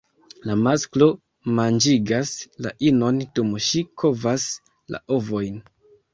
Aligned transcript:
La 0.51 0.53
masklo 0.67 1.07
manĝigas 1.59 2.31
la 2.67 2.73
inon 2.93 3.21
dum 3.37 3.53
ŝi 3.67 3.85
kovas 4.05 4.49
la 4.97 5.03
ovojn. 5.21 5.63